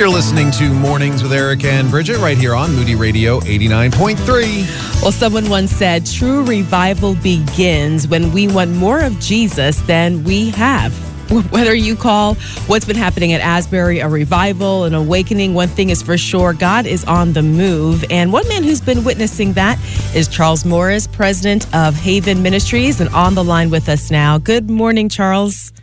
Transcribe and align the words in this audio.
You're 0.00 0.08
listening 0.08 0.50
to 0.52 0.72
Mornings 0.72 1.22
with 1.22 1.30
Eric 1.30 1.62
and 1.62 1.90
Bridget 1.90 2.16
right 2.20 2.38
here 2.38 2.54
on 2.54 2.74
Moody 2.74 2.94
Radio 2.94 3.38
89.3. 3.40 5.02
Well, 5.02 5.12
someone 5.12 5.50
once 5.50 5.72
said 5.72 6.06
true 6.06 6.42
revival 6.42 7.16
begins 7.16 8.08
when 8.08 8.32
we 8.32 8.48
want 8.48 8.70
more 8.70 9.00
of 9.00 9.20
Jesus 9.20 9.78
than 9.82 10.24
we 10.24 10.52
have. 10.52 10.94
Whether 11.52 11.74
you 11.74 11.96
call 11.96 12.36
what's 12.66 12.86
been 12.86 12.96
happening 12.96 13.34
at 13.34 13.42
Asbury 13.42 13.98
a 13.98 14.08
revival, 14.08 14.84
an 14.84 14.94
awakening, 14.94 15.52
one 15.52 15.68
thing 15.68 15.90
is 15.90 16.00
for 16.00 16.16
sure 16.16 16.54
God 16.54 16.86
is 16.86 17.04
on 17.04 17.34
the 17.34 17.42
move. 17.42 18.02
And 18.08 18.32
one 18.32 18.48
man 18.48 18.62
who's 18.62 18.80
been 18.80 19.04
witnessing 19.04 19.52
that 19.52 19.78
is 20.14 20.28
Charles 20.28 20.64
Morris, 20.64 21.08
president 21.08 21.66
of 21.74 21.94
Haven 21.94 22.42
Ministries, 22.42 23.02
and 23.02 23.10
on 23.10 23.34
the 23.34 23.44
line 23.44 23.68
with 23.68 23.86
us 23.90 24.10
now. 24.10 24.38
Good 24.38 24.70
morning, 24.70 25.10
Charles. 25.10 25.74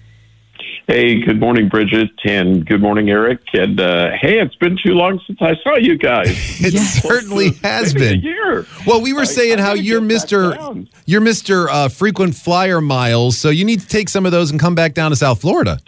Hey, 0.90 1.20
good 1.20 1.38
morning, 1.38 1.68
Bridget, 1.68 2.12
and 2.24 2.66
good 2.66 2.82
morning, 2.82 3.10
Eric. 3.10 3.42
And 3.52 3.78
uh, 3.78 4.12
hey, 4.22 4.40
it's 4.40 4.56
been 4.56 4.78
too 4.82 4.94
long 4.94 5.20
since 5.28 5.38
I 5.42 5.56
saw 5.62 5.76
you 5.76 5.98
guys. 5.98 6.30
It 6.60 6.74
yes. 6.74 7.04
certainly 7.04 7.52
has 7.62 7.94
been. 7.94 8.20
A 8.20 8.22
year. 8.22 8.66
Well, 8.86 9.02
we 9.02 9.12
were 9.12 9.26
saying 9.26 9.60
I, 9.60 9.64
how 9.64 9.74
you're 9.74 10.00
Mister 10.00 10.58
you're 11.06 11.20
Mister 11.20 11.70
uh, 11.70 11.90
frequent 11.90 12.36
flyer 12.36 12.80
miles, 12.80 13.38
so 13.38 13.50
you 13.50 13.66
need 13.66 13.82
to 13.82 13.88
take 13.88 14.08
some 14.08 14.26
of 14.26 14.32
those 14.32 14.50
and 14.50 14.60
come 14.60 14.76
back 14.76 14.94
down 14.94 15.12
to 15.12 15.18
South 15.18 15.42
Florida. 15.42 15.80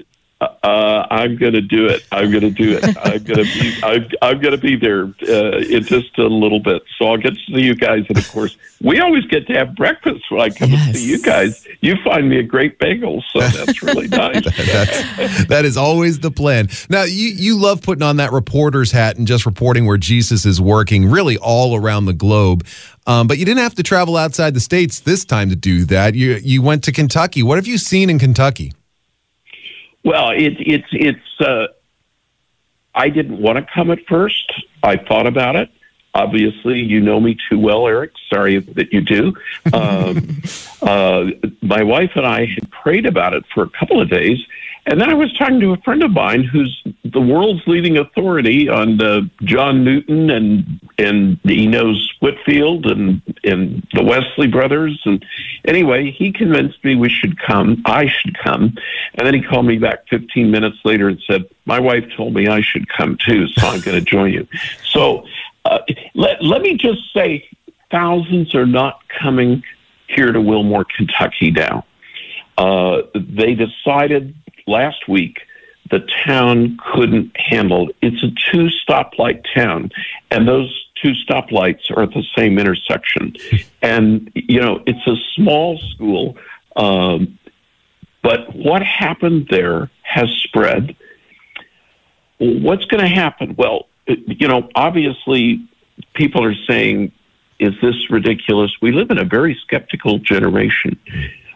Uh, 0.62 1.08
I'm 1.09 1.38
going 1.38 1.54
to 1.54 1.62
do 1.62 1.88
it. 1.88 2.05
I'm 2.12 2.31
going 2.31 2.41
to 2.44 2.52
do 2.52 2.77
it. 2.77 2.84
I'm 3.04 3.23
going 3.23 3.44
to 3.44 3.44
be. 3.44 3.80
I'm, 3.81 4.08
I'm 4.22 4.41
going 4.41 4.52
to 4.52 4.58
be 4.58 4.76
there 4.76 5.05
uh, 5.27 5.58
in 5.59 5.84
just 5.84 6.17
a 6.17 6.23
little 6.23 6.59
bit. 6.59 6.84
So 6.98 7.08
I'll 7.08 7.17
get 7.17 7.34
to 7.36 7.40
see 7.48 7.62
you 7.62 7.76
guys, 7.76 8.05
and 8.09 8.17
of 8.17 8.30
course, 8.30 8.58
we 8.81 9.00
always 9.00 9.26
get 9.26 9.48
to 9.48 9.53
have 9.53 9.76
breakfast 9.76 10.26
when 10.30 10.41
I 10.41 10.50
come 10.50 10.72
yes. 10.72 10.88
to 10.88 10.94
see 10.98 11.09
you 11.09 11.22
guys. 11.22 11.66
You 11.81 11.95
find 12.03 12.30
me 12.30 12.40
a 12.40 12.44
great 12.44 12.77
bagel, 12.77 13.23
so 13.31 13.40
that's 13.40 13.81
really 13.81 14.08
nice. 14.09 14.44
that's, 14.44 15.45
that 15.45 15.66
is 15.66 15.77
always 15.77 16.20
the 16.20 16.31
plan. 16.31 16.67
Now, 16.89 17.03
you 17.03 17.30
you 17.30 17.58
love 17.58 17.81
putting 17.81 18.03
on 18.03 18.17
that 18.17 18.34
reporter's 18.34 18.91
hat 18.91 19.17
and 19.17 19.26
just 19.26 19.45
reporting 19.45 19.86
where 19.86 19.98
Jesus 19.98 20.45
is 20.45 20.59
working, 20.59 21.09
really 21.09 21.38
all 21.38 21.75
around 21.75 22.06
the 22.06 22.14
globe. 22.14 22.66
Um, 23.08 23.28
but 23.28 23.38
you 23.38 23.45
didn't 23.45 23.62
have 23.64 23.75
to 23.75 23.84
travel 23.84 24.17
outside 24.17 24.53
the 24.53 24.59
states 24.59 25.00
this 25.00 25.23
time 25.23 25.50
to 25.50 25.56
do 25.56 25.86
that. 25.86 26.16
You 26.16 26.34
you 26.44 26.62
went 26.62 26.84
to 26.84 26.91
Kentucky. 26.91 27.44
What 27.44 27.58
have 27.58 27.66
you 27.66 27.78
seen 27.78 28.09
in 28.09 28.19
Kentucky? 28.19 28.73
Well, 30.03 30.31
it, 30.31 30.55
it's 30.59 30.88
it's. 30.92 31.42
Uh, 31.42 31.67
I 32.95 33.09
didn't 33.09 33.39
want 33.39 33.58
to 33.58 33.66
come 33.73 33.92
at 33.92 34.00
first. 34.08 34.52
I 34.83 34.97
thought 34.97 35.28
about 35.28 35.56
it. 35.56 35.69
Obviously, 36.14 36.80
you 36.80 37.00
know 37.00 37.19
me 37.19 37.38
too 37.50 37.59
well, 37.59 37.88
Eric. 37.88 38.11
Sorry 38.33 38.58
that 38.58 38.91
you 38.91 39.02
do. 39.02 39.36
Um, 39.72 40.41
uh, 40.81 41.25
my 41.61 41.83
wife 41.83 42.11
and 42.16 42.25
I 42.25 42.45
had 42.45 42.69
prayed 42.72 43.06
about 43.06 43.33
it 43.33 43.45
for 43.53 43.64
a 43.64 43.69
couple 43.69 44.02
of 44.02 44.09
days, 44.09 44.39
and 44.90 45.00
then 45.00 45.09
I 45.09 45.14
was 45.14 45.32
talking 45.38 45.59
to 45.59 45.73
a 45.73 45.78
friend 45.78 46.04
of 46.04 46.12
mine 46.12 46.44
who's 46.44 46.84
the 47.04 47.22
world's 47.22 47.62
leading 47.68 47.98
authority 47.98 48.68
on 48.68 48.98
the 48.98 49.30
John 49.44 49.84
Newton 49.84 50.30
and 50.30 50.80
and 50.98 51.40
he 51.44 51.68
knows 51.68 52.12
Whitefield 52.20 52.88
and 52.88 53.22
and 53.44 53.88
the 53.94 54.04
Wesley 54.04 54.48
brothers 54.48 55.00
and 55.06 55.23
anyway, 55.66 56.12
he 56.12 56.31
convinced 56.31 56.84
me 56.84 56.96
we 56.96 57.09
should 57.09 57.40
come. 57.40 57.81
I 57.86 58.08
should 58.08 58.38
come, 58.38 58.76
and 59.16 59.28
then 59.28 59.34
he 59.34 59.42
called 59.42 59.66
me 59.66 59.78
back 59.78 60.08
15 60.09 60.50
minutes 60.50 60.78
later 60.84 61.08
and 61.08 61.22
said, 61.28 61.46
"My 61.66 61.80
wife 61.80 62.06
told 62.16 62.34
me 62.34 62.48
I 62.48 62.62
should 62.62 62.90
come 62.90 63.18
too, 63.18 63.48
so 63.48 63.68
I'm 63.68 63.81
going 63.81 63.98
to 64.03 64.06
join 64.06 64.34
you." 64.34 64.48
So 64.92 65.26
uh, 65.66 65.80
let 66.16 66.44
let 66.44 66.62
me 66.62 66.76
just 66.76 67.14
say, 67.14 67.48
thousands 67.92 68.56
are 68.56 68.66
not 68.66 69.02
coming 69.08 69.64
here 70.08 70.31
to 70.31 70.42
Wilmore, 70.42 70.86
Kentucky 70.86 71.52
now. 71.52 71.86
Uh, 72.58 73.03
they 73.16 73.56
decided 73.56 74.36
last 74.70 75.08
week 75.08 75.42
the 75.92 76.08
town 76.25 76.78
couldn't 76.94 77.36
handle. 77.36 77.89
It's 78.02 78.22
a 78.23 78.30
two 78.52 78.70
stoplight 78.88 79.44
town, 79.53 79.92
and 80.30 80.48
those 80.48 80.86
two 81.02 81.14
stoplights 81.28 81.89
are 81.89 82.03
at 82.03 82.12
the 82.12 82.23
same 82.38 82.59
intersection. 82.59 83.36
And, 83.81 84.31
you 84.36 84.62
know, 84.62 84.84
it's 84.86 85.06
a 85.08 85.16
small 85.35 85.78
school, 85.78 86.38
um, 86.75 87.40
but 88.22 88.56
what 88.56 88.84
happened 88.84 89.47
there 89.50 89.90
has 90.03 90.30
spread. 90.44 90.96
What's 92.38 92.86
going 92.86 93.01
to 93.01 93.09
happen? 93.09 93.56
Well, 93.57 93.88
you 94.07 94.47
know, 94.47 94.69
obviously, 94.75 95.68
people 96.13 96.44
are 96.44 96.56
saying, 96.68 97.12
is 97.59 97.74
this 97.81 98.09
ridiculous? 98.09 98.72
We 98.81 98.91
live 98.91 99.09
in 99.12 99.18
a 99.18 99.25
very 99.25 99.57
skeptical 99.63 100.19
generation. 100.19 101.00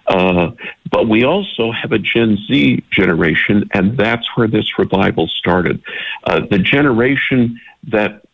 Uh, 0.08 0.52
but 0.92 1.08
we 1.08 1.24
also 1.24 1.72
have 1.72 1.92
a 1.92 2.00
Gen 2.00 2.38
Z 2.48 2.84
generation, 2.92 3.70
and 3.74 3.98
that's 3.98 4.28
where 4.36 4.48
this 4.48 4.78
revival 4.78 5.28
started. 5.28 5.82
Uh, 6.24 6.42
the 6.50 6.60
generation 6.60 7.60
that 7.88 8.26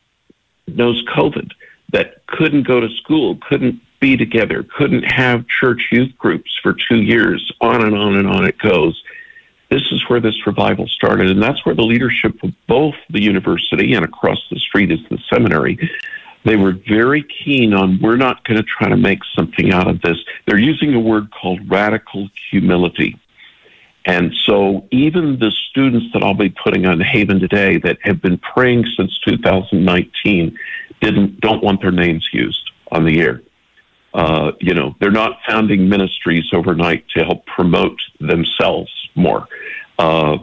knows 0.68 1.03
COVID, 1.06 1.52
that 1.91 2.25
couldn't 2.28 2.63
go 2.63 2.79
to 2.79 2.90
school, 2.90 3.38
couldn't 3.47 3.81
be 4.00 4.18
together, 4.18 4.63
couldn't 4.63 5.03
have 5.03 5.47
church 5.47 5.90
youth 5.91 6.18
groups 6.18 6.58
for 6.62 6.74
two 6.74 7.02
years, 7.02 7.52
on 7.62 7.84
and 7.84 7.96
on 7.96 8.16
and 8.16 8.28
on 8.28 8.46
it 8.46 8.58
goes. 8.58 9.02
This 9.69 9.91
is 9.91 10.09
where 10.09 10.19
this 10.19 10.47
revival 10.47 10.88
started, 10.88 11.29
and 11.29 11.41
that's 11.41 11.63
where 11.66 11.75
the 11.75 11.84
leadership 11.84 12.41
of 12.44 12.52
both 12.66 12.96
the 13.09 13.22
university 13.22 13.94
and 13.94 14.03
across 14.03 14.40
the 14.50 14.59
street 14.59 14.91
is 14.91 15.00
the 15.09 15.19
seminary 15.31 15.78
they 16.49 16.55
were 16.55 16.73
very 16.89 17.23
keen 17.23 17.75
on 17.75 17.99
we're 18.01 18.17
not 18.17 18.43
going 18.43 18.57
to 18.57 18.63
try 18.63 18.89
to 18.89 18.97
make 18.97 19.19
something 19.35 19.71
out 19.71 19.87
of 19.87 20.01
this. 20.01 20.17
They're 20.47 20.57
using 20.57 20.95
a 20.95 20.99
word 20.99 21.31
called 21.31 21.69
radical 21.69 22.27
humility. 22.49 23.19
And 24.03 24.33
so 24.47 24.87
even 24.89 25.37
the 25.37 25.51
students 25.69 26.07
that 26.13 26.23
I'll 26.23 26.33
be 26.33 26.49
putting 26.49 26.87
on 26.87 26.99
Haven 27.01 27.39
today 27.39 27.77
that 27.77 27.99
have 28.01 28.19
been 28.19 28.39
praying 28.39 28.85
since 28.97 29.19
2019 29.19 30.57
didn't 31.01 31.39
don't 31.39 31.63
want 31.63 31.81
their 31.81 31.91
names 31.91 32.27
used 32.33 32.71
on 32.91 33.05
the 33.05 33.19
air. 33.19 33.43
Uh, 34.16 34.53
you 34.59 34.73
know, 34.73 34.95
they're 34.99 35.11
not 35.11 35.37
founding 35.47 35.87
ministries 35.87 36.45
overnight 36.51 37.07
to 37.09 37.23
help 37.23 37.45
promote 37.45 38.01
themselves 38.19 38.91
more. 39.13 39.47
Uh, 39.99 40.39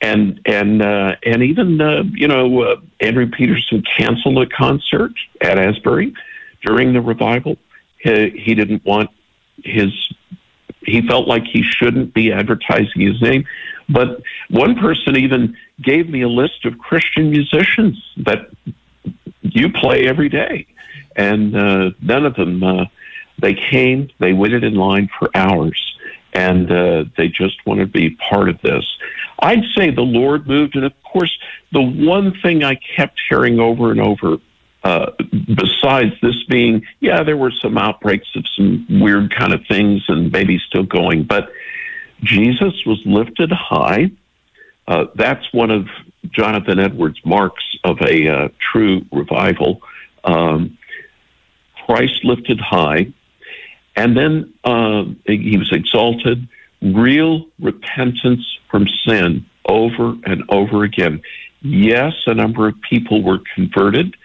and 0.00 0.40
and 0.44 0.82
uh, 0.82 1.16
and 1.24 1.42
even 1.42 1.80
uh, 1.80 2.02
you 2.12 2.28
know 2.28 2.62
uh, 2.62 2.76
Andrew 3.00 3.28
Peterson 3.28 3.82
canceled 3.96 4.38
a 4.38 4.46
concert 4.46 5.12
at 5.40 5.58
Asbury 5.58 6.14
during 6.62 6.92
the 6.92 7.00
revival. 7.00 7.56
He, 7.98 8.30
he 8.30 8.54
didn't 8.54 8.84
want 8.84 9.10
his. 9.64 9.92
He 10.82 11.06
felt 11.06 11.26
like 11.26 11.44
he 11.44 11.62
shouldn't 11.62 12.14
be 12.14 12.32
advertising 12.32 13.02
his 13.02 13.20
name, 13.20 13.44
but 13.88 14.22
one 14.48 14.76
person 14.76 15.16
even 15.16 15.56
gave 15.82 16.08
me 16.08 16.22
a 16.22 16.28
list 16.28 16.64
of 16.64 16.78
Christian 16.78 17.30
musicians 17.30 18.00
that 18.18 18.50
you 19.42 19.72
play 19.72 20.06
every 20.06 20.28
day, 20.28 20.66
and 21.16 21.56
uh, 21.56 21.90
none 22.00 22.24
of 22.24 22.34
them. 22.36 22.62
Uh, 22.62 22.84
they 23.40 23.54
came. 23.54 24.10
They 24.18 24.32
waited 24.32 24.64
in 24.64 24.74
line 24.74 25.08
for 25.16 25.30
hours 25.32 25.88
and 26.32 26.70
uh, 26.70 27.04
they 27.16 27.28
just 27.28 27.64
want 27.66 27.80
to 27.80 27.86
be 27.86 28.10
part 28.10 28.48
of 28.48 28.60
this. 28.62 28.84
I'd 29.38 29.64
say 29.76 29.90
the 29.90 30.02
Lord 30.02 30.46
moved, 30.46 30.74
and 30.76 30.84
of 30.84 30.92
course, 31.02 31.36
the 31.72 31.82
one 31.82 32.38
thing 32.40 32.64
I 32.64 32.74
kept 32.74 33.20
hearing 33.28 33.60
over 33.60 33.90
and 33.90 34.00
over, 34.00 34.38
uh, 34.82 35.12
besides 35.54 36.12
this 36.22 36.42
being, 36.44 36.84
yeah, 37.00 37.22
there 37.22 37.36
were 37.36 37.52
some 37.52 37.78
outbreaks 37.78 38.28
of 38.34 38.44
some 38.56 38.86
weird 39.00 39.34
kind 39.34 39.52
of 39.52 39.64
things, 39.66 40.02
and 40.08 40.32
maybe 40.32 40.58
still 40.58 40.82
going, 40.82 41.24
but 41.24 41.50
Jesus 42.22 42.84
was 42.84 43.00
lifted 43.04 43.52
high. 43.52 44.10
Uh, 44.86 45.06
that's 45.14 45.52
one 45.52 45.70
of 45.70 45.86
Jonathan 46.30 46.78
Edwards' 46.78 47.20
marks 47.24 47.64
of 47.84 48.00
a 48.00 48.28
uh, 48.28 48.48
true 48.58 49.04
revival. 49.12 49.82
Um, 50.24 50.78
Christ 51.86 52.24
lifted 52.24 52.60
high. 52.60 53.12
And 53.96 54.16
then 54.16 54.54
uh, 54.62 55.04
he 55.26 55.56
was 55.58 55.72
exalted, 55.72 56.48
real 56.82 57.46
repentance 57.60 58.58
from 58.70 58.86
sin 59.06 59.46
over 59.66 60.16
and 60.24 60.44
over 60.48 60.84
again. 60.84 61.22
Yes, 61.60 62.14
a 62.26 62.34
number 62.34 62.68
of 62.68 62.80
people 62.82 63.22
were 63.22 63.40
converted. 63.54 64.16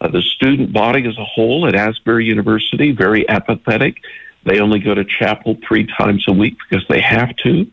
Uh, 0.00 0.08
the 0.08 0.22
student 0.22 0.72
body 0.72 1.06
as 1.06 1.16
a 1.18 1.24
whole 1.24 1.66
at 1.66 1.74
Asbury 1.74 2.26
University, 2.26 2.92
very 2.92 3.28
apathetic. 3.28 4.02
They 4.44 4.60
only 4.60 4.78
go 4.78 4.94
to 4.94 5.04
chapel 5.04 5.58
three 5.66 5.86
times 5.98 6.24
a 6.28 6.32
week 6.32 6.56
because 6.68 6.86
they 6.88 7.00
have 7.00 7.34
to. 7.36 7.70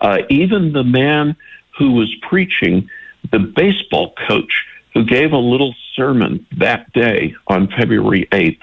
Uh, 0.00 0.18
even 0.30 0.72
the 0.72 0.84
man 0.84 1.36
who 1.76 1.92
was 1.92 2.14
preaching, 2.22 2.88
the 3.30 3.38
baseball 3.38 4.14
coach 4.28 4.66
who 4.94 5.04
gave 5.04 5.32
a 5.32 5.38
little 5.38 5.74
sermon 5.94 6.46
that 6.58 6.92
day 6.92 7.34
on 7.46 7.68
February 7.68 8.28
8th, 8.30 8.60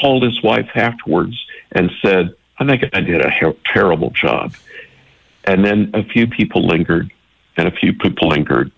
called 0.00 0.22
his 0.22 0.42
wife 0.42 0.70
afterwards 0.74 1.44
and 1.72 1.90
said, 2.02 2.34
I 2.58 2.66
think 2.66 2.84
I 2.92 3.00
did 3.00 3.24
a 3.24 3.30
her- 3.30 3.56
terrible 3.66 4.10
job. 4.10 4.54
And 5.44 5.64
then 5.64 5.90
a 5.94 6.02
few 6.02 6.26
people 6.26 6.66
lingered, 6.66 7.12
and 7.56 7.68
a 7.68 7.70
few 7.70 7.92
people 7.92 8.28
lingered, 8.28 8.70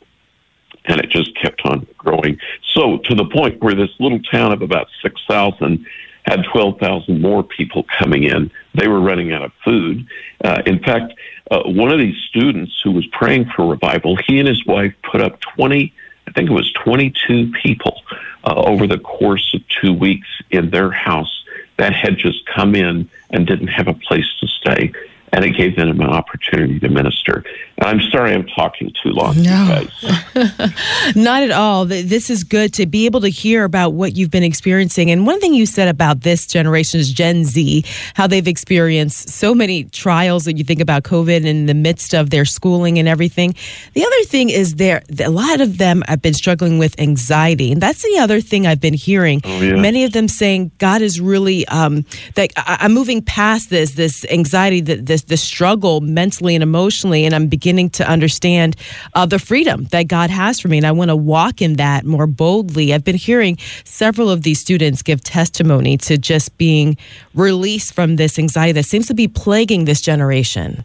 and 0.84 1.00
it 1.00 1.10
just 1.10 1.34
kept 1.36 1.62
on 1.64 1.86
growing. 1.98 2.38
So 2.72 2.98
to 2.98 3.14
the 3.14 3.24
point 3.24 3.62
where 3.62 3.74
this 3.74 3.90
little 3.98 4.20
town 4.22 4.52
of 4.52 4.62
about 4.62 4.88
6,000 5.02 5.86
had 6.26 6.44
12,000 6.52 7.20
more 7.20 7.42
people 7.42 7.84
coming 7.98 8.24
in. 8.24 8.50
They 8.74 8.88
were 8.88 9.00
running 9.00 9.32
out 9.32 9.42
of 9.42 9.52
food. 9.64 10.06
Uh, 10.44 10.62
in 10.66 10.78
fact, 10.78 11.14
uh, 11.50 11.62
one 11.64 11.90
of 11.90 11.98
these 11.98 12.16
students 12.28 12.78
who 12.84 12.92
was 12.92 13.06
praying 13.06 13.50
for 13.56 13.66
revival, 13.66 14.16
he 14.26 14.38
and 14.38 14.46
his 14.46 14.64
wife 14.66 14.94
put 15.02 15.22
up 15.22 15.40
20 15.56 15.92
I 16.30 16.32
think 16.32 16.48
it 16.48 16.52
was 16.52 16.72
22 16.84 17.50
people 17.60 18.02
uh, 18.44 18.54
over 18.54 18.86
the 18.86 18.98
course 18.98 19.52
of 19.52 19.62
two 19.66 19.92
weeks 19.92 20.28
in 20.50 20.70
their 20.70 20.92
house 20.92 21.39
that 21.80 21.94
had 21.94 22.18
just 22.18 22.44
come 22.44 22.74
in 22.74 23.08
and 23.30 23.46
didn't 23.46 23.68
have 23.68 23.88
a 23.88 23.94
place 23.94 24.26
to 24.38 24.46
stay 24.46 24.92
and 25.32 25.44
it 25.44 25.56
gave 25.56 25.76
them 25.76 25.88
an 25.88 26.02
opportunity 26.02 26.78
to 26.78 26.88
minister. 26.88 27.42
I'm 27.80 28.00
sorry 28.10 28.32
I'm 28.32 28.46
talking 28.46 28.92
too 29.02 29.10
long. 29.10 29.40
No, 29.42 29.86
not 31.14 31.42
at 31.42 31.50
all. 31.50 31.84
This 31.84 32.30
is 32.30 32.44
good 32.44 32.74
to 32.74 32.86
be 32.86 33.06
able 33.06 33.20
to 33.20 33.28
hear 33.28 33.64
about 33.64 33.90
what 33.90 34.16
you've 34.16 34.30
been 34.30 34.42
experiencing. 34.42 35.10
And 35.10 35.26
one 35.26 35.40
thing 35.40 35.54
you 35.54 35.66
said 35.66 35.88
about 35.88 36.22
this 36.22 36.46
generation 36.46 37.00
is 37.00 37.12
Gen 37.12 37.44
Z, 37.44 37.84
how 38.14 38.26
they've 38.26 38.46
experienced 38.46 39.30
so 39.30 39.54
many 39.54 39.84
trials 39.84 40.44
that 40.44 40.56
you 40.56 40.64
think 40.64 40.80
about 40.80 41.02
COVID 41.04 41.44
in 41.44 41.66
the 41.66 41.74
midst 41.74 42.14
of 42.14 42.30
their 42.30 42.44
schooling 42.44 42.98
and 42.98 43.06
everything. 43.06 43.54
The 43.94 44.04
other 44.04 44.24
thing 44.24 44.50
is 44.50 44.76
there, 44.76 45.02
a 45.18 45.30
lot 45.30 45.60
of 45.60 45.78
them 45.78 46.02
have 46.08 46.22
been 46.22 46.34
struggling 46.34 46.78
with 46.78 46.98
anxiety. 46.98 47.72
And 47.72 47.80
that's 47.80 48.02
the 48.02 48.18
other 48.18 48.40
thing 48.40 48.66
I've 48.66 48.80
been 48.80 48.94
hearing. 48.94 49.40
Oh, 49.44 49.60
yeah. 49.60 49.76
Many 49.76 50.04
of 50.04 50.12
them 50.12 50.28
saying 50.28 50.72
God 50.78 51.02
is 51.02 51.20
really, 51.20 51.66
um, 51.68 52.04
that 52.34 52.50
I'm 52.56 52.92
moving 52.92 53.22
past 53.22 53.70
this, 53.70 53.92
this 53.92 54.24
anxiety, 54.30 54.80
this 54.80 55.00
this 55.00 55.22
the 55.22 55.36
struggle 55.36 56.00
mentally 56.00 56.54
and 56.54 56.62
emotionally, 56.62 57.24
and 57.24 57.34
I'm 57.34 57.46
beginning 57.46 57.69
to 57.76 58.08
understand 58.08 58.76
uh, 59.14 59.26
the 59.26 59.38
freedom 59.38 59.84
that 59.86 60.08
God 60.08 60.30
has 60.30 60.60
for 60.60 60.68
me, 60.68 60.76
and 60.76 60.86
I 60.86 60.92
want 60.92 61.10
to 61.10 61.16
walk 61.16 61.62
in 61.62 61.74
that 61.74 62.04
more 62.04 62.26
boldly. 62.26 62.92
I've 62.92 63.04
been 63.04 63.16
hearing 63.16 63.58
several 63.84 64.30
of 64.30 64.42
these 64.42 64.60
students 64.60 65.02
give 65.02 65.22
testimony 65.22 65.96
to 65.98 66.18
just 66.18 66.56
being 66.58 66.96
released 67.34 67.94
from 67.94 68.16
this 68.16 68.38
anxiety 68.38 68.72
that 68.72 68.84
seems 68.84 69.06
to 69.06 69.14
be 69.14 69.28
plaguing 69.28 69.84
this 69.84 70.00
generation. 70.00 70.84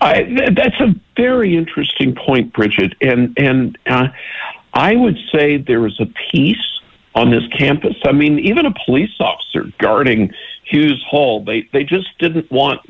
I, 0.00 0.50
that's 0.54 0.80
a 0.80 0.94
very 1.16 1.56
interesting 1.56 2.14
point, 2.14 2.52
Bridget, 2.52 2.94
and 3.00 3.32
and 3.38 3.78
uh, 3.86 4.08
I 4.74 4.96
would 4.96 5.18
say 5.32 5.58
there 5.58 5.86
is 5.86 5.98
a 6.00 6.06
peace 6.30 6.80
on 7.14 7.30
this 7.30 7.46
campus. 7.56 7.96
I 8.04 8.12
mean, 8.12 8.38
even 8.40 8.66
a 8.66 8.74
police 8.84 9.14
officer 9.20 9.70
guarding 9.78 10.32
Hughes 10.64 11.04
Hall, 11.08 11.44
they 11.44 11.68
they 11.72 11.84
just 11.84 12.08
didn't 12.18 12.50
want 12.50 12.80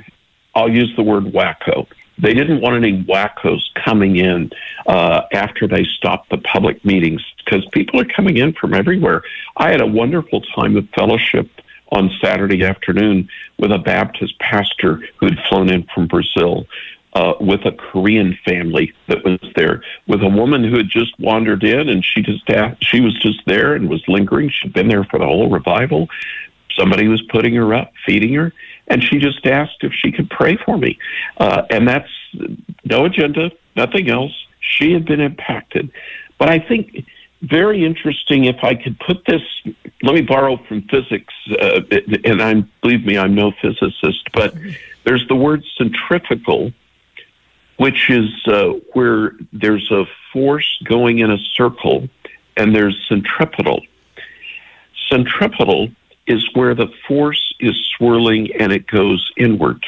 I'll 0.55 0.71
use 0.71 0.95
the 0.97 1.03
word 1.03 1.25
wacko. 1.25 1.87
They 2.19 2.35
didn't 2.35 2.61
want 2.61 2.77
any 2.77 3.03
wackos 3.05 3.63
coming 3.75 4.17
in 4.17 4.51
uh, 4.87 5.23
after 5.33 5.67
they 5.67 5.85
stopped 5.85 6.31
the 6.31 6.39
public 6.39 6.85
meetings 6.85 7.23
because 7.45 7.65
people 7.73 8.01
are 8.01 8.05
coming 8.05 8.37
in 8.37 8.53
from 8.53 8.75
everywhere. 8.75 9.23
I 9.57 9.71
had 9.71 9.81
a 9.81 9.87
wonderful 9.87 10.41
time 10.41 10.77
of 10.77 10.89
fellowship 10.91 11.49
on 11.91 12.11
Saturday 12.23 12.65
afternoon 12.65 13.29
with 13.59 13.71
a 13.71 13.79
Baptist 13.79 14.39
pastor 14.39 15.03
who 15.19 15.27
had 15.27 15.39
flown 15.49 15.71
in 15.71 15.87
from 15.95 16.07
Brazil. 16.07 16.67
Uh, 17.15 17.35
with 17.41 17.61
a 17.67 17.73
Korean 17.73 18.39
family 18.43 18.95
that 19.07 19.23
was 19.23 19.39
there, 19.55 19.85
with 20.07 20.23
a 20.23 20.29
woman 20.31 20.65
who 20.65 20.79
had 20.79 20.89
just 20.89 21.13
wandered 21.21 21.63
in, 21.63 21.91
and 21.91 22.03
she 22.03 22.23
just 22.23 22.49
asked, 22.49 22.83
she 22.83 23.03
was 23.03 23.13
just 23.21 23.39
there 23.45 23.75
and 23.75 23.91
was 23.91 24.03
lingering. 24.09 24.49
She'd 24.49 24.73
been 24.73 24.89
there 24.89 25.05
for 25.05 25.19
the 25.19 25.27
whole 25.27 25.51
revival. 25.51 26.09
Somebody 26.75 27.09
was 27.09 27.21
putting 27.29 27.55
her 27.57 27.75
up, 27.75 27.93
feeding 28.07 28.33
her, 28.33 28.55
and 28.93 29.03
she 29.03 29.19
just 29.19 29.47
asked 29.47 29.79
if 29.81 29.93
she 29.95 30.13
could 30.13 30.29
pray 30.29 30.59
for 30.67 30.77
me. 30.77 30.99
Uh, 31.39 31.63
and 31.71 31.89
that's 31.89 32.11
no 32.85 33.07
agenda, 33.07 33.51
nothing 33.75 34.11
else. 34.11 34.33
She 34.61 34.93
had 34.93 35.07
been 35.07 35.21
impacted. 35.21 35.91
But 36.39 36.51
I 36.51 36.59
think 36.59 37.07
very 37.41 37.87
interesting 37.87 38.45
if 38.45 38.57
I 38.63 38.75
could 38.75 39.01
put 39.01 39.25
this, 39.25 39.41
let 40.03 40.15
me 40.15 40.21
borrow 40.21 40.59
from 40.69 40.83
physics, 40.83 41.33
uh, 41.59 41.81
and 42.25 42.43
I'm, 42.43 42.71
believe 42.83 43.07
me, 43.07 43.17
I'm 43.17 43.35
no 43.35 43.53
physicist, 43.63 44.31
but 44.35 44.55
there's 45.05 45.27
the 45.27 45.37
word 45.37 45.65
centrifugal, 45.79 46.73
which 47.79 48.11
is 48.11 48.29
uh, 48.47 48.73
where 48.93 49.33
there's 49.55 49.91
a 49.91 50.05
force 50.35 50.79
going 50.85 51.21
in 51.21 51.31
a 51.31 51.39
circle, 51.55 52.11
and 52.59 52.77
there's 52.77 52.97
centripetal. 53.09 53.81
Centripetal 55.11 55.89
is 56.27 56.49
where 56.55 56.75
the 56.75 56.93
force 57.07 57.55
is 57.61 57.77
swirling 57.97 58.55
and 58.59 58.73
it 58.73 58.87
goes 58.87 59.33
inward. 59.37 59.85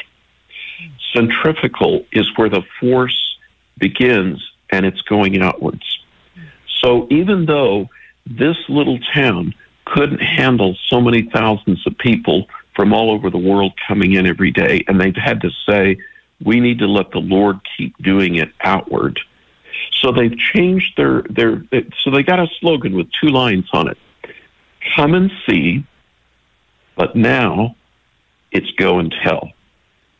Centrifugal 1.13 2.05
is 2.11 2.27
where 2.37 2.49
the 2.49 2.63
force 2.79 3.37
begins 3.77 4.51
and 4.69 4.85
it's 4.85 5.01
going 5.01 5.41
outwards. 5.41 5.99
So 6.81 7.07
even 7.09 7.45
though 7.45 7.89
this 8.25 8.57
little 8.67 8.99
town 9.13 9.53
couldn't 9.85 10.21
handle 10.21 10.75
so 10.87 10.99
many 10.99 11.23
thousands 11.23 11.85
of 11.85 11.97
people 11.97 12.47
from 12.75 12.93
all 12.93 13.11
over 13.11 13.29
the 13.29 13.37
world 13.37 13.73
coming 13.87 14.13
in 14.13 14.25
every 14.25 14.51
day, 14.51 14.83
and 14.87 14.99
they've 14.99 15.15
had 15.15 15.41
to 15.41 15.51
say, 15.67 15.97
we 16.43 16.59
need 16.59 16.79
to 16.79 16.87
let 16.87 17.11
the 17.11 17.19
Lord 17.19 17.59
keep 17.77 17.97
doing 17.99 18.35
it 18.35 18.51
outward. 18.61 19.19
So 19.91 20.11
they've 20.11 20.37
changed 20.37 20.97
their, 20.97 21.21
their, 21.29 21.63
so 22.03 22.11
they 22.11 22.23
got 22.23 22.39
a 22.39 22.47
slogan 22.59 22.95
with 22.95 23.09
two 23.11 23.29
lines 23.29 23.69
on 23.71 23.87
it. 23.87 23.97
Come 24.95 25.13
and 25.13 25.31
see, 25.47 25.85
but 26.95 27.15
now 27.15 27.75
it's 28.51 28.71
go 28.71 28.99
and 28.99 29.13
tell. 29.23 29.51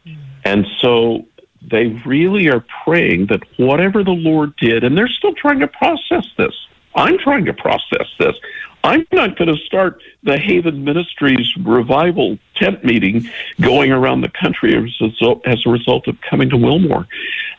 Mm. 0.06 0.18
And 0.44 0.68
so 0.80 1.26
they 1.62 1.88
really 2.06 2.50
are 2.50 2.64
praying 2.84 3.28
that 3.28 3.42
whatever 3.58 4.04
the 4.04 4.12
Lord 4.12 4.56
did, 4.58 4.84
and 4.84 4.98
they're 4.98 5.08
still 5.08 5.34
trying 5.34 5.60
to 5.60 5.68
process 5.68 6.28
this. 6.38 6.54
I'm 6.96 7.18
trying 7.18 7.46
to 7.46 7.54
process 7.54 8.08
this. 8.20 8.36
I'm 8.84 9.06
not 9.12 9.36
going 9.36 9.54
to 9.54 9.62
start 9.66 10.02
the 10.24 10.38
Haven 10.38 10.84
Ministries 10.84 11.52
revival 11.58 12.38
tent 12.56 12.84
meeting 12.84 13.28
going 13.60 13.92
around 13.92 14.22
the 14.22 14.30
country 14.30 14.78
as 14.78 15.22
a, 15.22 15.36
as 15.46 15.66
a 15.66 15.70
result 15.70 16.08
of 16.08 16.22
coming 16.22 16.50
to 16.52 16.58
Wilmore. 16.58 17.08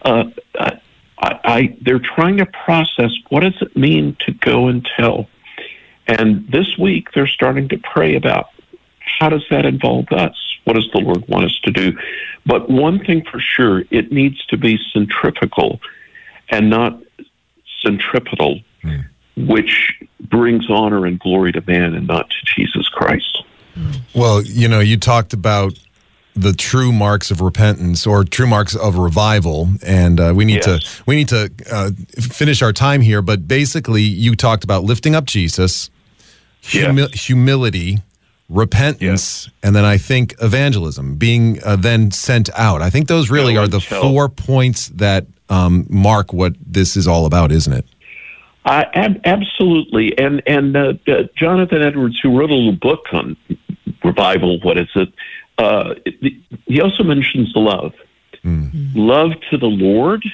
Uh, 0.02 0.30
I, 0.54 0.80
I, 1.18 1.76
they're 1.80 1.98
trying 1.98 2.36
to 2.36 2.46
process 2.46 3.10
what 3.28 3.40
does 3.40 3.60
it 3.60 3.76
mean 3.76 4.16
to 4.20 4.32
go 4.32 4.68
and 4.68 4.88
tell. 4.96 5.28
And 6.06 6.48
this 6.48 6.78
week, 6.78 7.10
they're 7.12 7.26
starting 7.26 7.68
to 7.70 7.78
pray 7.78 8.14
about 8.14 8.50
how 9.18 9.28
does 9.28 9.44
that 9.50 9.64
involve 9.64 10.06
us? 10.12 10.36
What 10.64 10.74
does 10.74 10.88
the 10.92 11.00
Lord 11.00 11.26
want 11.28 11.44
us 11.44 11.58
to 11.64 11.70
do? 11.70 11.96
But 12.44 12.68
one 12.68 13.04
thing 13.04 13.24
for 13.30 13.40
sure, 13.40 13.84
it 13.90 14.12
needs 14.12 14.44
to 14.46 14.56
be 14.56 14.78
centrifugal 14.92 15.80
and 16.48 16.70
not 16.70 17.00
centripetal, 17.82 18.60
mm. 18.82 19.04
which 19.36 20.00
brings 20.20 20.68
honor 20.70 21.06
and 21.06 21.18
glory 21.18 21.52
to 21.52 21.62
man 21.66 21.94
and 21.94 22.06
not 22.06 22.28
to 22.30 22.36
Jesus 22.44 22.88
Christ. 22.88 23.44
Well, 24.14 24.42
you 24.42 24.68
know, 24.68 24.80
you 24.80 24.96
talked 24.96 25.32
about 25.32 25.78
the 26.34 26.52
true 26.52 26.92
marks 26.92 27.30
of 27.30 27.40
repentance 27.40 28.06
or 28.06 28.22
true 28.22 28.46
marks 28.46 28.76
of 28.76 28.98
revival 28.98 29.68
and 29.82 30.20
uh, 30.20 30.32
we 30.36 30.44
need 30.44 30.66
yes. 30.66 30.96
to 30.96 31.02
we 31.06 31.16
need 31.16 31.28
to 31.28 31.50
uh, 31.72 31.90
finish 32.20 32.60
our 32.60 32.74
time 32.74 33.00
here 33.00 33.22
but 33.22 33.48
basically 33.48 34.02
you 34.02 34.36
talked 34.36 34.62
about 34.62 34.84
lifting 34.84 35.14
up 35.14 35.24
jesus 35.24 35.88
humi- 36.60 37.08
humility 37.08 37.96
repentance, 38.48 39.50
and 39.62 39.74
then 39.74 39.84
I 39.84 39.98
think 39.98 40.34
evangelism, 40.40 41.16
being 41.16 41.62
uh, 41.64 41.76
then 41.76 42.10
sent 42.10 42.48
out. 42.54 42.82
I 42.82 42.90
think 42.90 43.08
those 43.08 43.30
really 43.30 43.56
are 43.56 43.66
the 43.66 43.80
four 43.80 44.28
points 44.28 44.88
that 44.90 45.26
um, 45.48 45.86
mark 45.88 46.32
what 46.32 46.54
this 46.64 46.96
is 46.96 47.06
all 47.06 47.26
about, 47.26 47.52
isn't 47.52 47.72
it? 47.72 47.86
Uh, 48.64 48.84
ab- 48.94 49.20
absolutely, 49.24 50.16
and 50.18 50.42
and 50.46 50.76
uh, 50.76 50.94
uh, 51.08 51.24
Jonathan 51.36 51.82
Edwards, 51.82 52.18
who 52.20 52.38
wrote 52.38 52.50
a 52.50 52.54
little 52.54 52.72
book 52.72 53.06
on 53.12 53.36
revival, 54.04 54.60
what 54.60 54.78
is 54.78 54.88
it? 54.94 55.12
Uh, 55.58 55.94
it 56.04 56.34
he 56.66 56.80
also 56.80 57.02
mentions 57.02 57.52
love, 57.54 57.94
mm. 58.44 58.70
love 58.94 59.32
to 59.50 59.56
the 59.56 59.66
Lord, 59.66 60.24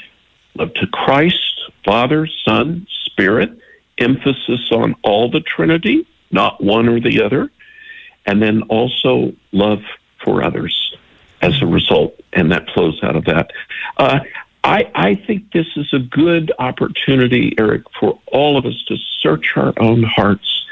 love 0.55 0.73
to 0.75 0.87
Christ, 0.87 1.71
Father, 1.85 2.27
Son, 2.45 2.87
Spirit. 3.05 3.59
Emphasis 3.99 4.73
on 4.73 4.97
all 5.03 5.31
the 5.31 5.41
Trinity, 5.41 6.09
not 6.33 6.65
one 6.65 6.89
or 6.89 6.99
the 6.99 7.23
other 7.23 7.52
and 8.27 8.43
then 8.43 8.63
also 8.63 9.33
love 9.53 9.83
for 10.25 10.43
others 10.43 10.97
as 11.41 11.61
a 11.61 11.67
result, 11.67 12.19
and 12.33 12.53
that 12.53 12.69
flows 12.71 13.01
out 13.03 13.17
of 13.17 13.25
that. 13.25 13.51
Uh, 13.97 14.21
I, 14.65 14.91
I 14.95 15.15
think 15.17 15.53
this 15.53 15.67
is 15.77 15.93
a 15.93 15.99
good 15.99 16.53
opportunity, 16.59 17.55
Eric, 17.59 17.83
for 17.99 18.21
all 18.27 18.57
of 18.57 18.65
us 18.65 18.81
to 18.87 18.97
search 19.21 19.55
our 19.57 19.73
own 19.79 20.05
hearts 20.05 20.67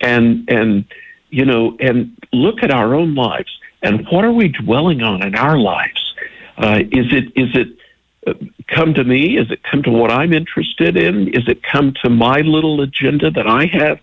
and 0.00 0.48
and 0.48 0.84
you 1.30 1.44
know 1.44 1.76
and 1.80 2.16
look 2.32 2.62
at 2.62 2.70
our 2.70 2.94
own 2.94 3.14
lives 3.14 3.58
and 3.82 4.06
what 4.08 4.24
are 4.24 4.32
we 4.32 4.48
dwelling 4.48 5.02
on 5.02 5.22
in 5.22 5.34
our 5.34 5.58
lives? 5.58 6.14
Uh, 6.56 6.80
is 6.92 7.12
it 7.12 7.24
is 7.36 7.56
it 7.56 7.76
uh, 8.26 8.34
come 8.68 8.94
to 8.94 9.04
me? 9.04 9.36
Is 9.36 9.50
it 9.50 9.62
come 9.64 9.82
to 9.82 9.90
what 9.90 10.10
I'm 10.10 10.32
interested 10.32 10.96
in? 10.96 11.28
Is 11.28 11.48
it 11.48 11.62
come 11.62 11.94
to 12.02 12.10
my 12.10 12.40
little 12.40 12.80
agenda 12.80 13.30
that 13.30 13.46
I 13.46 13.66
have? 13.66 14.00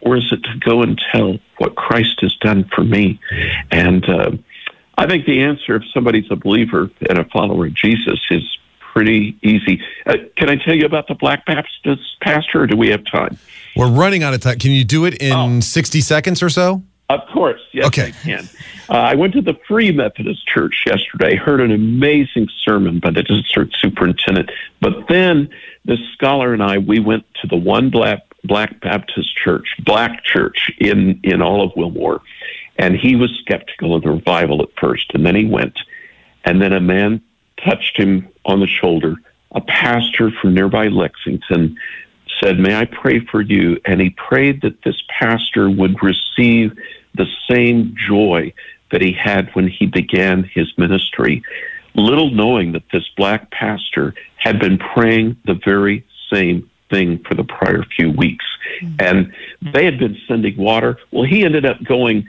Or 0.00 0.16
is 0.16 0.32
it 0.32 0.42
to 0.44 0.58
go 0.60 0.82
and 0.82 1.00
tell 1.12 1.38
what 1.58 1.74
Christ 1.74 2.20
has 2.20 2.34
done 2.36 2.68
for 2.74 2.84
me? 2.84 3.20
And 3.70 4.08
uh, 4.08 4.32
I 4.96 5.06
think 5.06 5.26
the 5.26 5.40
answer, 5.42 5.76
if 5.76 5.82
somebody's 5.92 6.30
a 6.30 6.36
believer 6.36 6.90
and 7.08 7.18
a 7.18 7.24
follower 7.24 7.66
of 7.66 7.74
Jesus, 7.74 8.20
is 8.30 8.58
pretty 8.92 9.38
easy. 9.42 9.80
Uh, 10.06 10.16
can 10.36 10.48
I 10.48 10.56
tell 10.56 10.74
you 10.74 10.86
about 10.86 11.08
the 11.08 11.14
Black 11.14 11.46
Baptist 11.46 12.20
pastor, 12.20 12.62
or 12.62 12.66
do 12.66 12.76
we 12.76 12.88
have 12.88 13.04
time? 13.04 13.38
We're 13.76 13.90
running 13.90 14.22
out 14.22 14.34
of 14.34 14.40
time. 14.40 14.58
Can 14.58 14.72
you 14.72 14.84
do 14.84 15.04
it 15.04 15.14
in 15.22 15.32
oh. 15.32 15.60
60 15.60 16.00
seconds 16.00 16.42
or 16.42 16.48
so? 16.48 16.82
Of 17.10 17.20
course, 17.32 17.60
yes, 17.72 17.86
Okay. 17.86 18.08
I 18.08 18.10
can. 18.10 18.48
Uh, 18.90 18.92
I 18.92 19.14
went 19.14 19.32
to 19.32 19.40
the 19.40 19.54
Free 19.66 19.92
Methodist 19.92 20.46
Church 20.46 20.84
yesterday. 20.86 21.36
Heard 21.36 21.60
an 21.60 21.70
amazing 21.70 22.48
sermon 22.62 22.98
by 22.98 23.10
the 23.10 23.22
district 23.22 23.76
superintendent. 23.80 24.50
But 24.80 25.08
then 25.08 25.48
this 25.86 26.00
scholar 26.12 26.52
and 26.52 26.62
I, 26.62 26.78
we 26.78 27.00
went 27.00 27.24
to 27.40 27.46
the 27.46 27.56
one 27.56 27.88
black 27.88 28.27
Black 28.44 28.80
Baptist 28.80 29.36
Church, 29.36 29.66
black 29.84 30.24
church 30.24 30.70
in 30.78 31.20
in 31.24 31.42
all 31.42 31.62
of 31.62 31.72
Wilmore, 31.76 32.22
and 32.76 32.94
he 32.96 33.16
was 33.16 33.30
skeptical 33.40 33.94
of 33.94 34.02
the 34.02 34.10
revival 34.10 34.62
at 34.62 34.68
first, 34.80 35.10
and 35.14 35.26
then 35.26 35.34
he 35.34 35.44
went, 35.44 35.78
and 36.44 36.62
then 36.62 36.72
a 36.72 36.80
man 36.80 37.20
touched 37.64 37.96
him 37.96 38.28
on 38.44 38.60
the 38.60 38.66
shoulder. 38.66 39.16
A 39.52 39.60
pastor 39.60 40.30
from 40.30 40.54
nearby 40.54 40.88
Lexington 40.88 41.76
said, 42.40 42.58
May 42.58 42.76
I 42.76 42.84
pray 42.84 43.20
for 43.20 43.40
you? 43.40 43.80
And 43.84 44.00
he 44.00 44.10
prayed 44.10 44.62
that 44.62 44.82
this 44.82 45.02
pastor 45.08 45.68
would 45.68 46.02
receive 46.02 46.76
the 47.14 47.26
same 47.50 47.94
joy 47.96 48.52
that 48.90 49.02
he 49.02 49.12
had 49.12 49.50
when 49.54 49.68
he 49.68 49.86
began 49.86 50.44
his 50.44 50.72
ministry, 50.78 51.42
little 51.94 52.30
knowing 52.30 52.72
that 52.72 52.90
this 52.92 53.08
black 53.16 53.50
pastor 53.50 54.14
had 54.36 54.58
been 54.60 54.78
praying 54.78 55.36
the 55.46 55.58
very 55.64 56.06
same 56.32 56.70
thing 56.90 57.18
for 57.24 57.34
the 57.34 57.44
prior 57.44 57.82
few 57.82 58.10
weeks. 58.10 58.44
Mm-hmm. 58.80 58.96
And 59.00 59.72
they 59.72 59.84
had 59.84 59.98
been 59.98 60.18
sending 60.26 60.56
water. 60.56 60.98
Well, 61.10 61.24
he 61.24 61.44
ended 61.44 61.64
up 61.64 61.82
going 61.82 62.28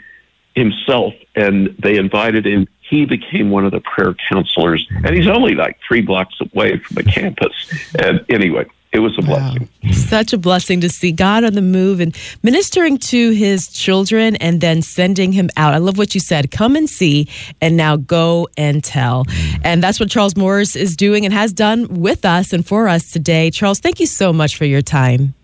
himself 0.55 1.13
and 1.35 1.75
they 1.79 1.97
invited 1.97 2.45
him. 2.45 2.67
He 2.81 3.05
became 3.05 3.51
one 3.51 3.65
of 3.65 3.71
the 3.71 3.81
prayer 3.81 4.15
counselors, 4.29 4.87
and 4.89 5.15
he's 5.15 5.27
only 5.27 5.53
like 5.53 5.77
three 5.87 6.01
blocks 6.01 6.35
away 6.41 6.79
from 6.79 6.95
the 6.95 7.03
campus. 7.03 7.53
And 7.99 8.25
anyway, 8.29 8.65
it 8.91 8.99
was 8.99 9.15
a 9.19 9.21
blessing. 9.21 9.69
Such 9.91 10.33
a 10.33 10.37
blessing 10.37 10.81
to 10.81 10.89
see 10.89 11.11
God 11.11 11.43
on 11.43 11.53
the 11.53 11.61
move 11.61 11.99
and 11.99 12.17
ministering 12.41 12.97
to 12.97 13.31
his 13.31 13.67
children 13.67 14.35
and 14.37 14.61
then 14.61 14.81
sending 14.81 15.31
him 15.31 15.49
out. 15.57 15.75
I 15.75 15.77
love 15.77 15.99
what 15.99 16.15
you 16.15 16.19
said. 16.19 16.49
Come 16.49 16.75
and 16.75 16.89
see, 16.89 17.27
and 17.61 17.77
now 17.77 17.97
go 17.97 18.47
and 18.57 18.83
tell. 18.83 19.25
And 19.63 19.83
that's 19.83 19.99
what 19.99 20.09
Charles 20.09 20.35
Morris 20.35 20.75
is 20.75 20.97
doing 20.97 21.23
and 21.23 21.33
has 21.33 21.53
done 21.53 21.99
with 21.99 22.25
us 22.25 22.51
and 22.51 22.65
for 22.65 22.87
us 22.87 23.11
today. 23.11 23.51
Charles, 23.51 23.79
thank 23.79 23.99
you 23.99 24.07
so 24.07 24.33
much 24.33 24.57
for 24.57 24.65
your 24.65 24.81
time. 24.81 25.35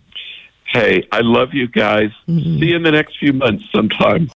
Hey, 0.65 1.07
I 1.11 1.19
love 1.21 1.53
you 1.53 1.67
guys. 1.67 2.09
Mm-hmm. 2.27 2.59
See 2.59 2.65
you 2.65 2.75
in 2.75 2.83
the 2.83 2.91
next 2.91 3.17
few 3.19 3.31
months 3.31 3.63
sometime. 3.73 4.29